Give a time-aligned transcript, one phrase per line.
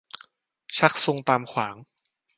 [0.77, 1.75] ชักซุงตามขวาง